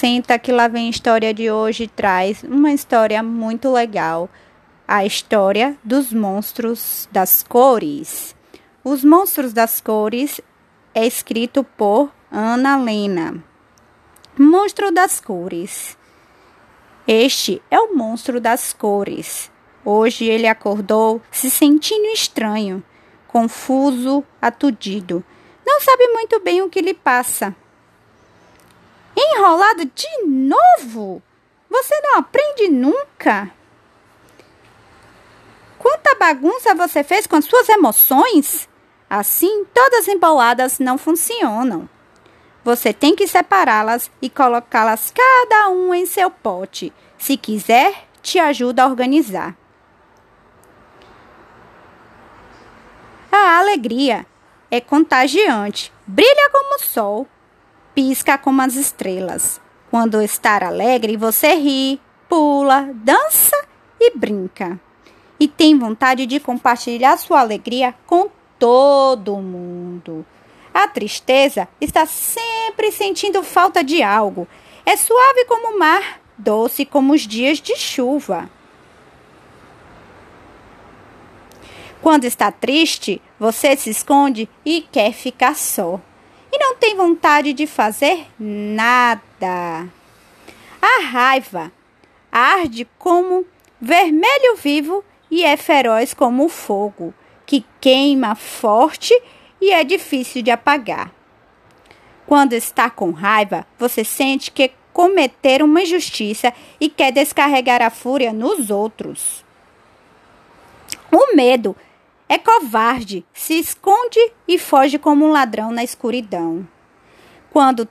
[0.00, 4.30] Senta que lá vem a história de hoje traz uma história muito legal.
[4.88, 8.34] A história dos monstros das cores.
[8.82, 10.40] Os monstros das cores
[10.94, 13.44] é escrito por Ana Lena.
[14.38, 15.98] Monstro das cores.
[17.06, 19.52] Este é o monstro das cores.
[19.84, 22.82] Hoje ele acordou se sentindo estranho,
[23.28, 25.22] confuso, atudido.
[25.62, 27.54] Não sabe muito bem o que lhe passa.
[29.40, 31.22] Enrolado de novo?
[31.70, 33.50] Você não aprende nunca?
[35.78, 38.68] Quanta bagunça você fez com suas emoções?
[39.08, 41.88] Assim, todas emboladas não funcionam.
[42.62, 46.92] Você tem que separá-las e colocá-las cada uma em seu pote.
[47.16, 49.56] Se quiser, te ajuda a organizar.
[53.32, 54.26] A alegria
[54.70, 57.26] é contagiante, brilha como o sol,
[57.94, 59.60] pisca como as estrelas.
[59.90, 63.56] Quando estar alegre, você ri, pula, dança
[63.98, 64.78] e brinca.
[65.38, 70.24] E tem vontade de compartilhar sua alegria com todo mundo.
[70.72, 74.46] A tristeza está sempre sentindo falta de algo.
[74.86, 78.48] É suave como o mar, doce como os dias de chuva.
[82.00, 86.00] Quando está triste, você se esconde e quer ficar só.
[86.80, 89.86] Tem vontade de fazer nada.
[90.80, 91.70] A raiva
[92.32, 93.44] arde como
[93.78, 97.12] vermelho vivo e é feroz como o fogo,
[97.44, 99.14] que queima forte
[99.60, 101.12] e é difícil de apagar.
[102.26, 108.32] Quando está com raiva, você sente que cometer uma injustiça e quer descarregar a fúria
[108.32, 109.44] nos outros.
[111.12, 111.76] O medo
[112.30, 116.64] é covarde, se esconde e foge como um ladrão na escuridão.
[117.50, 117.88] Quando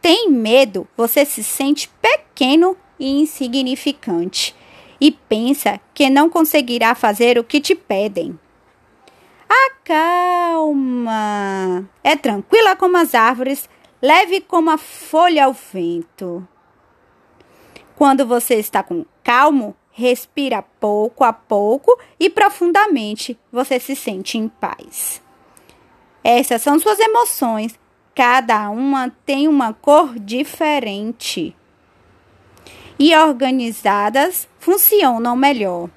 [0.00, 4.56] tem medo, você se sente pequeno e insignificante
[4.98, 8.40] e pensa que não conseguirá fazer o que te pedem.
[9.66, 11.06] Acalma.
[12.02, 13.68] É tranquila como as árvores,
[14.00, 16.48] leve como a folha ao vento.
[17.94, 24.48] Quando você está com calmo, respira pouco a pouco e profundamente você se sente em
[24.48, 25.22] paz.
[26.22, 27.78] Essas são suas emoções.
[28.12, 31.56] Cada uma tem uma cor diferente.
[32.98, 35.88] E organizadas funcionam melhor.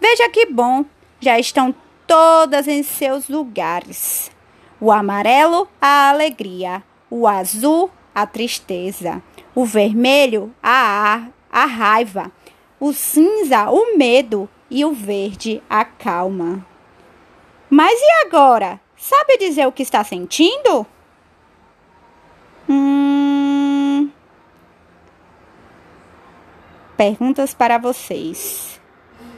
[0.00, 0.84] Veja que bom,
[1.20, 1.74] já estão
[2.06, 4.30] todas em seus lugares.
[4.80, 6.82] O amarelo, a alegria.
[7.08, 9.22] O azul, a tristeza.
[9.54, 12.32] O vermelho, a, a raiva
[12.78, 16.64] o cinza, o medo e o verde, a calma.
[17.70, 18.80] Mas e agora?
[18.96, 20.86] Sabe dizer o que está sentindo?
[22.68, 24.10] Hum...
[26.96, 28.80] Perguntas para vocês.